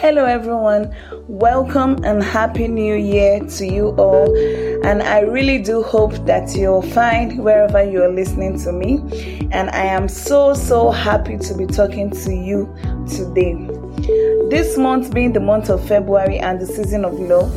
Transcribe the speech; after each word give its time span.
Hello, 0.00 0.24
everyone. 0.24 0.96
Welcome 1.28 2.02
and 2.04 2.22
happy 2.22 2.68
new 2.68 2.94
year 2.94 3.38
to 3.38 3.66
you 3.66 3.88
all. 3.98 4.34
And 4.82 5.02
I 5.02 5.20
really 5.20 5.58
do 5.58 5.82
hope 5.82 6.14
that 6.24 6.56
you're 6.56 6.82
fine 6.82 7.36
wherever 7.36 7.84
you're 7.84 8.10
listening 8.10 8.58
to 8.60 8.72
me. 8.72 8.96
And 9.52 9.68
I 9.68 9.84
am 9.84 10.08
so, 10.08 10.54
so 10.54 10.90
happy 10.90 11.36
to 11.36 11.54
be 11.54 11.66
talking 11.66 12.08
to 12.12 12.34
you 12.34 12.74
today. 13.10 13.52
This 14.48 14.78
month 14.78 15.12
being 15.12 15.34
the 15.34 15.40
month 15.40 15.68
of 15.68 15.86
February 15.86 16.38
and 16.38 16.58
the 16.58 16.66
season 16.66 17.04
of 17.04 17.12
love, 17.20 17.52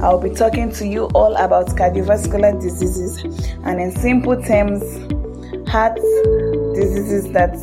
I'll 0.00 0.20
be 0.20 0.30
talking 0.30 0.70
to 0.74 0.86
you 0.86 1.06
all 1.16 1.34
about 1.34 1.66
cardiovascular 1.70 2.60
diseases 2.60 3.24
and, 3.64 3.80
in 3.80 3.90
simple 3.90 4.40
terms, 4.40 4.84
heart 5.68 5.96
diseases 6.76 7.32
that 7.32 7.56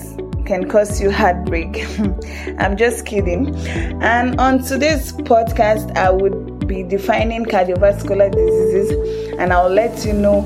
can 0.46 0.70
cause 0.70 1.02
you 1.02 1.12
heartbreak. 1.12 1.86
I'm 2.60 2.78
just 2.78 3.06
kidding. 3.06 3.56
And 4.02 4.40
on 4.40 4.64
today's 4.64 5.12
podcast, 5.12 5.96
I 5.98 6.12
would 6.12 6.68
be 6.68 6.84
defining 6.84 7.46
cardiovascular 7.46 8.32
diseases 8.32 9.34
and 9.40 9.52
I'll 9.52 9.70
let 9.70 10.06
you 10.06 10.14
know 10.14 10.42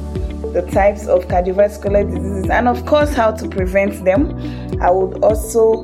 the 0.54 0.62
types 0.72 1.08
of 1.08 1.28
cardiovascular 1.28 2.10
diseases 2.10 2.50
and, 2.50 2.68
of 2.68 2.86
course, 2.86 3.14
how 3.14 3.32
to 3.32 3.48
prevent 3.48 4.04
them. 4.06 4.32
I 4.82 4.90
would 4.90 5.24
also 5.24 5.84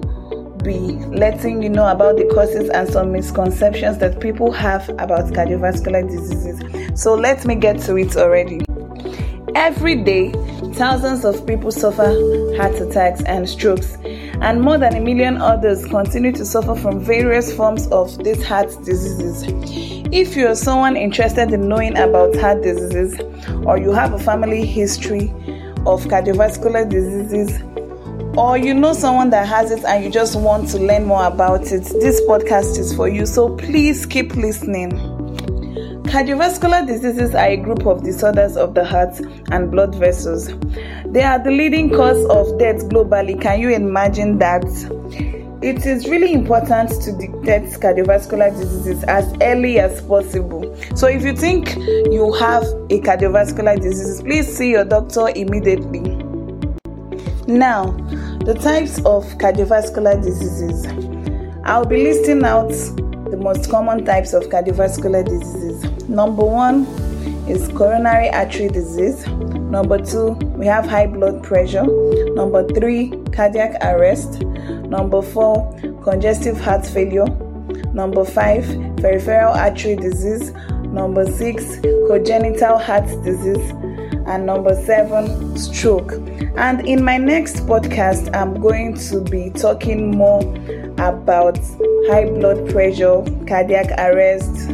be 0.63 0.93
letting 1.13 1.61
you 1.61 1.69
know 1.69 1.87
about 1.87 2.17
the 2.17 2.25
causes 2.33 2.69
and 2.69 2.89
some 2.89 3.11
misconceptions 3.11 3.99
that 3.99 4.19
people 4.19 4.51
have 4.51 4.89
about 4.89 5.25
cardiovascular 5.31 6.09
diseases. 6.09 6.99
So 6.99 7.13
let 7.13 7.45
me 7.45 7.55
get 7.55 7.79
to 7.81 7.97
it 7.97 8.15
already. 8.15 8.61
Every 9.53 10.03
day, 10.03 10.33
thousands 10.75 11.23
of 11.23 11.47
people 11.47 11.71
suffer 11.71 12.05
heart 12.57 12.75
attacks 12.75 13.23
and 13.23 13.47
strokes, 13.47 13.97
and 14.03 14.61
more 14.61 14.77
than 14.77 14.95
a 14.95 14.99
million 14.99 15.37
others 15.37 15.85
continue 15.85 16.31
to 16.33 16.45
suffer 16.45 16.75
from 16.75 16.99
various 16.99 17.55
forms 17.55 17.87
of 17.87 18.23
these 18.23 18.43
heart 18.43 18.69
diseases. 18.83 19.43
If 20.11 20.35
you're 20.35 20.55
someone 20.55 20.97
interested 20.97 21.51
in 21.51 21.69
knowing 21.69 21.97
about 21.97 22.35
heart 22.35 22.61
diseases, 22.61 23.19
or 23.65 23.77
you 23.77 23.91
have 23.93 24.13
a 24.13 24.19
family 24.19 24.65
history 24.65 25.29
of 25.85 26.03
cardiovascular 26.05 26.89
diseases, 26.89 27.61
or 28.37 28.57
you 28.57 28.73
know 28.73 28.91
someone 28.91 29.29
that 29.29 29.47
has 29.47 29.71
it 29.71 29.83
and 29.85 30.03
you 30.03 30.11
just 30.11 30.35
want 30.35 30.67
to 30.69 30.79
learn 30.79 31.05
more 31.05 31.25
about 31.25 31.71
it, 31.71 31.83
this 31.83 32.19
podcast 32.27 32.77
is 32.77 32.93
for 32.93 33.07
you. 33.07 33.25
So 33.25 33.55
please 33.55 34.05
keep 34.05 34.35
listening. 34.35 35.14
Cardiovascular 36.15 36.87
diseases 36.87 37.35
are 37.35 37.47
a 37.47 37.57
group 37.57 37.85
of 37.85 38.01
disorders 38.01 38.55
of 38.55 38.73
the 38.73 38.85
heart 38.85 39.19
and 39.51 39.69
blood 39.69 39.93
vessels. 39.95 40.47
They 41.07 41.21
are 41.21 41.43
the 41.43 41.51
leading 41.51 41.89
cause 41.89 42.23
of 42.27 42.57
death 42.57 42.87
globally. 42.87 43.41
Can 43.41 43.59
you 43.59 43.71
imagine 43.71 44.37
that? 44.37 44.63
It 45.61 45.85
is 45.85 46.07
really 46.07 46.31
important 46.31 46.91
to 47.01 47.11
detect 47.11 47.81
cardiovascular 47.81 48.57
diseases 48.57 49.03
as 49.03 49.29
early 49.41 49.77
as 49.77 50.01
possible. 50.03 50.73
So, 50.95 51.07
if 51.07 51.23
you 51.23 51.35
think 51.35 51.75
you 51.75 52.31
have 52.39 52.63
a 52.63 53.01
cardiovascular 53.01 53.81
disease, 53.81 54.21
please 54.21 54.55
see 54.55 54.71
your 54.71 54.85
doctor 54.85 55.27
immediately. 55.35 55.99
Now, 57.45 57.91
the 58.45 58.57
types 58.63 58.99
of 58.99 59.25
cardiovascular 59.37 60.23
diseases. 60.23 60.85
I'll 61.65 61.85
be 61.85 62.05
listing 62.05 62.45
out 62.45 62.69
the 62.69 63.37
most 63.37 63.69
common 63.69 64.05
types 64.05 64.31
of 64.31 64.43
cardiovascular 64.43 65.25
diseases. 65.25 65.94
Number 66.07 66.45
one 66.45 66.85
is 67.47 67.67
coronary 67.69 68.29
artery 68.29 68.67
disease. 68.67 69.25
Number 69.27 69.97
two, 69.97 70.31
we 70.57 70.65
have 70.67 70.85
high 70.85 71.07
blood 71.07 71.43
pressure. 71.43 71.85
Number 72.35 72.67
three, 72.67 73.11
cardiac 73.31 73.83
arrest. 73.83 74.41
Number 74.87 75.21
four, 75.21 75.77
congestive 76.03 76.59
heart 76.59 76.85
failure. 76.85 77.25
Number 77.93 78.23
five, 78.23 78.65
peripheral 78.97 79.53
artery 79.53 79.95
disease. 79.95 80.51
Number 80.83 81.25
six, 81.25 81.79
congenital 82.07 82.77
heart 82.77 83.07
disease. 83.23 83.71
And 84.27 84.45
number 84.45 84.75
seven, 84.85 85.57
stroke. 85.57 86.13
And 86.57 86.87
in 86.87 87.03
my 87.03 87.17
next 87.17 87.65
podcast, 87.67 88.33
I'm 88.35 88.59
going 88.61 88.95
to 89.09 89.21
be 89.21 89.49
talking 89.49 90.11
more 90.11 90.41
about 90.97 91.57
high 92.07 92.29
blood 92.29 92.69
pressure, 92.69 93.23
cardiac 93.47 93.91
arrest, 93.97 94.64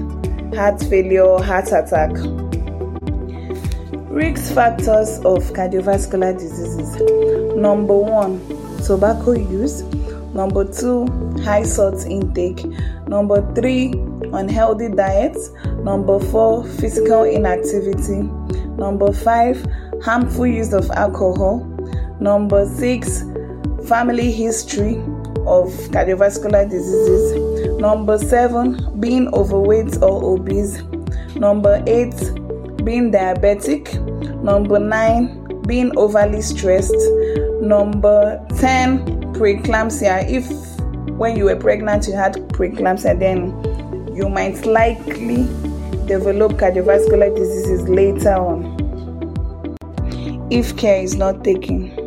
heart 0.56 0.82
failure, 0.84 1.38
heart 1.38 1.68
attack. 1.72 2.12
Risk 4.10 4.54
factors 4.54 5.18
of 5.20 5.44
cardiovascular 5.54 6.38
diseases. 6.38 7.56
Number 7.56 7.98
one, 7.98 8.40
tobacco 8.86 9.32
use. 9.32 9.84
Number 10.34 10.66
two, 10.66 11.08
high 11.44 11.64
salt 11.64 12.06
intake. 12.06 12.66
Number 13.08 13.42
three, 13.54 13.94
unhealthy 14.34 14.90
diet. 14.90 15.38
Number 15.84 16.20
four, 16.20 16.66
physical 16.66 17.24
inactivity. 17.24 18.24
Number 18.78 19.12
five, 19.14 19.66
harmful 20.04 20.48
use 20.48 20.74
of 20.74 20.90
alcohol. 20.92 21.60
Number 22.20 22.66
six, 22.66 23.24
family 23.88 24.32
history 24.32 25.02
of 25.48 25.70
cardiovascular 25.92 26.70
diseases. 26.70 27.80
Number 27.80 28.18
seven, 28.18 29.00
being 29.00 29.28
overweight 29.34 30.02
or 30.02 30.34
obese. 30.34 30.82
Number 31.36 31.84
eight, 31.88 32.16
being 32.84 33.12
diabetic. 33.12 33.94
Number 34.44 34.80
nine, 34.80 35.62
being 35.68 35.96
overly 35.98 36.42
stressed. 36.42 36.96
Number 37.62 38.44
10, 38.58 39.34
preeclampsia. 39.34 40.30
If 40.30 40.50
when 41.18 41.38
you 41.38 41.46
were 41.46 41.56
pregnant 41.56 42.08
you 42.08 42.14
had 42.14 42.34
preeclampsia, 42.50 43.20
then 43.20 44.16
you 44.16 44.30
might 44.30 44.66
likely 44.66 45.44
develop 46.08 46.54
cardiovascular 46.54 47.36
diseases 47.36 47.88
later 47.88 48.34
on 48.34 48.82
if 50.52 50.76
care 50.76 51.02
is 51.02 51.16
not 51.16 51.44
taken. 51.46 52.01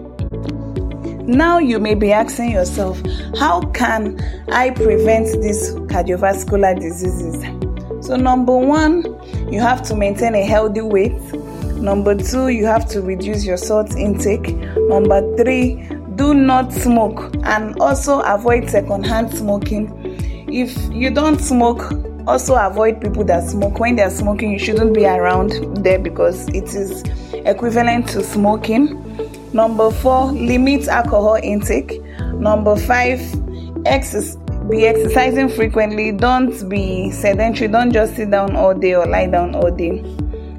Now 1.27 1.59
you 1.59 1.79
may 1.79 1.95
be 1.95 2.13
asking 2.13 2.51
yourself, 2.51 3.01
how 3.39 3.63
can 3.73 4.21
I 4.53 4.71
prevent 4.71 5.41
these 5.41 5.73
cardiovascular 5.89 6.79
diseases? 6.79 7.43
So, 8.07 8.17
number 8.17 8.55
one, 8.55 9.05
you 9.51 9.59
have 9.61 9.83
to 9.85 9.95
maintain 9.95 10.35
a 10.35 10.45
healthy 10.45 10.83
weight. 10.83 11.19
Number 11.77 12.15
two, 12.15 12.49
you 12.49 12.67
have 12.67 12.87
to 12.91 13.01
reduce 13.01 13.47
your 13.47 13.57
salt 13.57 13.97
intake. 13.97 14.55
Number 14.89 15.37
three, 15.39 15.89
do 16.17 16.35
not 16.35 16.71
smoke 16.73 17.35
and 17.45 17.81
also 17.81 18.21
avoid 18.21 18.69
secondhand 18.69 19.35
smoking. 19.35 19.91
If 20.53 20.77
you 20.93 21.11
don't 21.11 21.41
smoke, 21.41 21.91
also 22.27 22.55
avoid 22.55 23.01
people 23.01 23.25
that 23.25 23.49
smoke. 23.49 23.81
When 23.81 23.97
they're 23.97 24.11
smoking, 24.11 24.53
you 24.53 24.59
shouldn't 24.59 24.93
be 24.93 25.07
around 25.07 25.53
there 25.83 25.99
because 25.99 26.49
it 26.49 26.75
is 26.75 27.03
equivalent 27.33 28.09
to 28.11 28.23
smoking. 28.23 29.24
Number 29.55 29.93
four, 29.93 30.33
limit 30.33 30.89
alcohol 30.89 31.39
intake. 31.41 32.03
Number 32.35 32.75
five, 32.75 33.21
be 34.69 34.87
exercising 34.87 35.49
frequently. 35.49 36.11
Don't 36.11 36.69
be 36.69 37.13
sedentary. 37.13 37.69
Don't 37.69 37.93
just 37.93 38.17
sit 38.17 38.33
down 38.33 38.57
all 38.57 38.75
day 38.75 38.97
or 38.97 39.07
lie 39.07 39.29
down 39.29 39.55
all 39.55 39.71
day. 39.71 40.01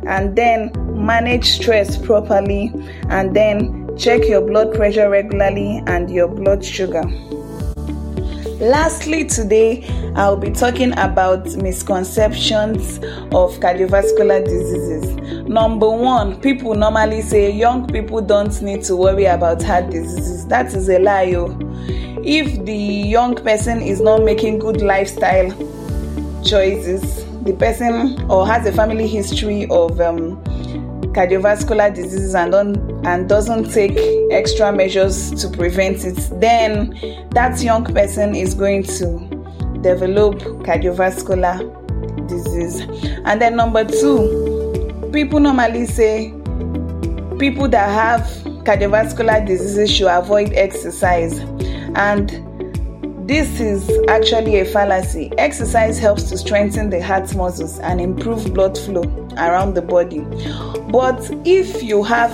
And 0.07 0.33
then 0.33 0.71
manage 0.95 1.45
stress 1.45 1.97
properly. 1.97 2.71
And 3.09 3.35
then 3.35 3.97
check 3.97 4.21
your 4.29 4.39
blood 4.39 4.73
pressure 4.73 5.09
regularly 5.09 5.83
and 5.87 6.09
your 6.09 6.29
blood 6.29 6.63
sugar. 6.63 7.03
Lastly, 8.59 9.25
today 9.25 9.85
I'll 10.15 10.37
be 10.37 10.49
talking 10.49 10.93
about 10.93 11.45
misconceptions 11.57 12.99
of 13.33 13.51
cardiovascular 13.59 14.45
diseases. 14.45 15.17
Number 15.45 15.89
one, 15.89 16.39
people 16.39 16.73
normally 16.73 17.21
say 17.21 17.51
young 17.51 17.85
people 17.85 18.21
don't 18.21 18.61
need 18.61 18.81
to 18.85 18.95
worry 18.95 19.25
about 19.25 19.61
heart 19.61 19.89
diseases. 19.89 20.47
That 20.47 20.67
is 20.73 20.87
a 20.87 20.99
lie. 20.99 21.33
Oh. 21.35 21.53
If 22.23 22.63
the 22.65 22.73
young 22.73 23.35
person 23.35 23.81
is 23.81 23.99
not 23.99 24.23
making 24.23 24.59
good 24.59 24.81
lifestyle 24.81 25.51
choices, 26.41 27.25
the 27.43 27.53
person 27.59 28.25
or 28.31 28.47
has 28.47 28.65
a 28.65 28.71
family 28.71 29.07
history 29.07 29.67
of 29.69 29.99
um, 29.99 30.41
cardiovascular 31.15 31.95
diseases 31.95 32.35
and 32.35 32.51
don't, 32.51 33.05
and 33.07 33.29
doesn't 33.29 33.71
take 33.71 33.97
extra 34.31 34.71
measures 34.71 35.31
to 35.41 35.47
prevent 35.49 36.03
it, 36.03 36.17
then 36.41 36.89
that 37.31 37.61
young 37.63 37.85
person 37.85 38.35
is 38.35 38.53
going 38.53 38.83
to 38.83 39.19
develop 39.81 40.35
cardiovascular 40.65 41.57
disease. 42.27 42.81
And 43.23 43.41
then 43.41 43.55
number 43.55 43.85
two, 43.85 45.09
people 45.13 45.39
normally 45.39 45.85
say 45.85 46.31
people 47.39 47.69
that 47.69 47.89
have 47.89 48.21
cardiovascular 48.65 49.45
diseases 49.45 49.91
should 49.95 50.07
avoid 50.07 50.51
exercise. 50.53 51.39
And 51.95 52.29
this 53.25 53.59
is 53.59 53.89
actually 54.07 54.59
a 54.59 54.65
fallacy. 54.65 55.31
Exercise 55.39 55.97
helps 55.97 56.23
to 56.29 56.37
strengthen 56.37 56.91
the 56.91 57.03
heart 57.03 57.33
muscles 57.35 57.79
and 57.79 57.99
improve 57.99 58.53
blood 58.53 58.77
flow 58.77 59.01
around 59.37 59.73
the 59.73 59.81
body. 59.81 60.19
But 60.91 61.27
if 61.43 61.81
you 61.81 62.03
have 62.03 62.31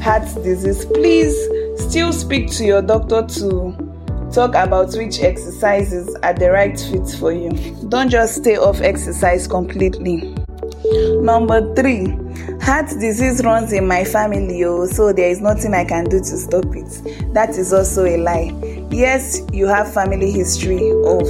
heart 0.00 0.22
disease, 0.44 0.84
please 0.84 1.34
still 1.80 2.12
speak 2.12 2.48
to 2.52 2.64
your 2.64 2.80
doctor 2.80 3.26
to 3.26 3.76
talk 4.32 4.54
about 4.54 4.94
which 4.94 5.18
exercises 5.20 6.14
are 6.22 6.34
the 6.34 6.52
right 6.52 6.78
fit 6.78 7.08
for 7.18 7.32
you. 7.32 7.50
Don't 7.88 8.08
just 8.08 8.36
stay 8.36 8.56
off 8.56 8.80
exercise 8.80 9.48
completely. 9.48 10.32
Number 11.22 11.74
three, 11.74 12.06
heart 12.62 12.88
disease 13.00 13.42
runs 13.44 13.72
in 13.72 13.88
my 13.88 14.04
family, 14.04 14.64
oh, 14.64 14.86
so 14.86 15.12
there 15.12 15.28
is 15.28 15.40
nothing 15.40 15.74
I 15.74 15.84
can 15.84 16.04
do 16.04 16.20
to 16.20 16.36
stop 16.36 16.66
it. 16.66 17.34
That 17.34 17.50
is 17.50 17.72
also 17.72 18.04
a 18.04 18.16
lie. 18.16 18.69
Yes, 18.90 19.40
you 19.52 19.66
have 19.68 19.92
family 19.94 20.32
history 20.32 20.90
of 20.90 21.22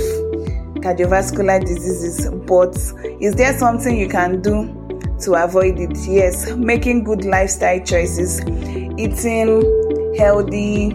cardiovascular 0.81 1.61
diseases, 1.61 2.31
but 2.47 2.75
is 3.21 3.35
there 3.35 3.57
something 3.59 3.99
you 3.99 4.09
can 4.09 4.41
do 4.41 4.65
to 5.21 5.35
avoid 5.35 5.79
it? 5.79 5.97
Yes, 6.09 6.51
making 6.57 7.05
good 7.05 7.27
lifestyle 7.27 7.79
choices, 7.81 8.41
eating 8.99 9.62
healthy 10.19 10.91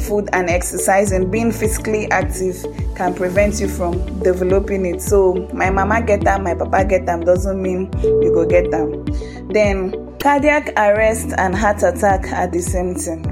food 0.00 0.28
and 0.32 0.50
exercise 0.50 1.12
and 1.12 1.30
being 1.30 1.52
physically 1.52 2.10
active 2.10 2.56
can 2.96 3.14
prevent 3.14 3.60
you 3.60 3.68
from 3.68 3.94
developing 4.22 4.84
it. 4.84 5.00
So 5.00 5.48
my 5.54 5.70
mama 5.70 6.02
get 6.02 6.22
them, 6.22 6.44
my 6.44 6.54
papa 6.54 6.84
get 6.84 7.06
them 7.06 7.20
doesn't 7.20 7.60
mean 7.60 7.90
you 8.02 8.30
go 8.34 8.44
get 8.44 8.70
them. 8.70 9.04
Then 9.48 10.16
cardiac 10.18 10.74
arrest 10.76 11.32
and 11.38 11.54
heart 11.54 11.82
attack 11.82 12.30
are 12.32 12.46
the 12.46 12.60
same 12.60 12.94
thing. 12.94 13.24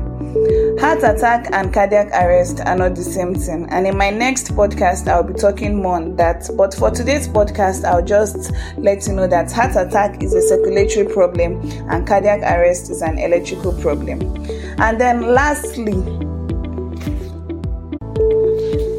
Heart 0.81 1.03
attack 1.03 1.49
and 1.53 1.75
cardiac 1.75 2.07
arrest 2.13 2.61
are 2.61 2.77
not 2.77 2.95
the 2.95 3.03
same 3.03 3.35
thing. 3.35 3.67
And 3.71 3.85
in 3.85 3.97
my 3.97 4.11
next 4.11 4.55
podcast, 4.55 5.09
I'll 5.09 5.25
be 5.25 5.35
talking 5.35 5.83
more 5.83 5.97
on 5.97 6.15
that. 6.17 6.49
But 6.57 6.73
for 6.73 6.93
today's 6.93 7.27
podcast, 7.27 7.85
I'll 7.85 8.05
just 8.05 8.53
let 8.77 9.05
you 9.09 9.15
know 9.15 9.27
that 9.27 9.51
heart 9.51 9.75
attack 9.75 10.23
is 10.23 10.35
a 10.35 10.41
circulatory 10.41 11.13
problem 11.13 11.61
and 11.91 12.07
cardiac 12.07 12.43
arrest 12.43 12.91
is 12.91 13.03
an 13.03 13.19
electrical 13.19 13.73
problem. 13.81 14.21
And 14.79 15.01
then 15.01 15.35
lastly, 15.35 15.95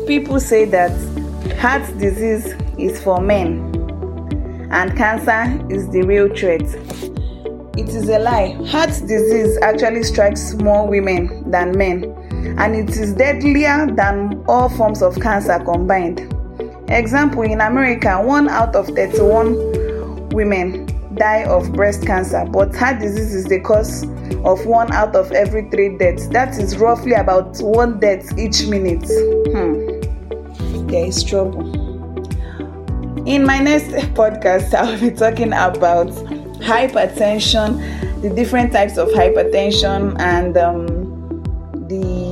people 0.06 0.42
say 0.42 0.66
that 0.66 0.92
heart 1.60 1.84
disease 1.98 2.56
is 2.78 3.02
for 3.02 3.22
men 3.22 3.70
and 4.70 4.98
cancer 4.98 5.66
is 5.74 5.90
the 5.92 6.02
real 6.02 6.28
threat. 6.36 6.89
It 7.80 7.90
is 7.90 8.10
a 8.10 8.20
lie. 8.20 8.58
Heart 8.68 8.90
disease 9.08 9.58
actually 9.62 10.04
strikes 10.04 10.54
more 10.56 10.88
women 10.88 11.50
than 11.50 11.78
men, 11.78 12.04
and 12.60 12.76
it 12.76 12.90
is 12.98 13.14
deadlier 13.14 13.88
than 13.96 14.44
all 14.48 14.70
forms 14.70 15.02
of 15.02 15.20
cancer 15.20 15.60
combined. 15.60 16.20
Example 16.90 17.44
in 17.44 17.62
America, 17.62 18.22
one 18.22 18.50
out 18.50 18.76
of 18.76 18.88
31 18.88 20.30
women 20.30 20.86
die 21.16 21.44
of 21.46 21.72
breast 21.74 22.06
cancer, 22.06 22.46
but 22.52 22.76
heart 22.76 23.00
disease 23.00 23.34
is 23.34 23.46
the 23.46 23.60
cause 23.62 24.04
of 24.44 24.66
one 24.66 24.92
out 24.92 25.16
of 25.16 25.32
every 25.32 25.70
three 25.70 25.98
deaths. 25.98 26.28
That 26.30 26.58
is 26.60 26.78
roughly 26.78 27.14
about 27.14 27.58
one 27.60 28.00
death 28.00 28.38
each 28.38 28.68
minute. 28.68 29.08
Hmm 29.54 30.00
there 30.90 31.06
is 31.06 31.24
trouble. 31.24 31.68
In 33.28 33.46
my 33.46 33.60
next 33.60 33.88
podcast, 34.16 34.74
I'll 34.74 35.00
be 35.00 35.12
talking 35.12 35.54
about 35.54 36.10
hypertension, 36.60 38.22
the 38.22 38.30
different 38.30 38.72
types 38.72 38.98
of 38.98 39.08
hypertension, 39.10 40.20
and 40.20 40.58
um, 40.58 40.88
the 41.88 42.30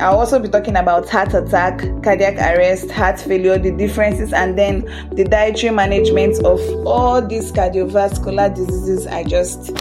I'll 0.00 0.18
also 0.18 0.40
be 0.40 0.48
talking 0.48 0.76
about 0.76 1.08
heart 1.08 1.32
attack, 1.34 1.78
cardiac 2.02 2.34
arrest, 2.34 2.90
heart 2.90 3.20
failure, 3.20 3.58
the 3.58 3.70
differences, 3.70 4.32
and 4.32 4.58
then 4.58 4.80
the 5.12 5.24
dietary 5.24 5.72
management 5.72 6.44
of 6.44 6.60
all 6.84 7.26
these 7.26 7.52
cardiovascular 7.52 8.54
diseases 8.54 9.06
I 9.06 9.22
just 9.22 9.72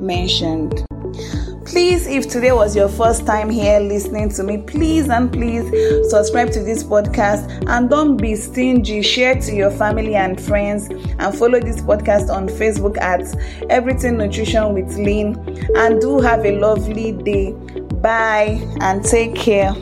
mentioned. 0.00 0.87
Please, 1.78 2.08
if 2.08 2.28
today 2.28 2.50
was 2.50 2.74
your 2.74 2.88
first 2.88 3.24
time 3.24 3.48
here 3.48 3.78
listening 3.78 4.30
to 4.30 4.42
me, 4.42 4.58
please 4.58 5.08
and 5.08 5.32
please 5.32 5.62
subscribe 6.10 6.50
to 6.50 6.60
this 6.64 6.82
podcast 6.82 7.68
and 7.68 7.88
don't 7.88 8.16
be 8.16 8.34
stingy. 8.34 9.00
Share 9.00 9.40
to 9.42 9.54
your 9.54 9.70
family 9.70 10.16
and 10.16 10.40
friends 10.40 10.88
and 10.88 11.32
follow 11.38 11.60
this 11.60 11.80
podcast 11.80 12.34
on 12.34 12.48
Facebook 12.48 12.98
at 12.98 13.22
Everything 13.70 14.16
Nutrition 14.18 14.74
with 14.74 14.92
Lean. 14.96 15.36
And 15.76 16.00
do 16.00 16.18
have 16.18 16.44
a 16.44 16.58
lovely 16.58 17.12
day. 17.12 17.52
Bye 17.52 18.60
and 18.80 19.04
take 19.04 19.36
care. 19.36 19.72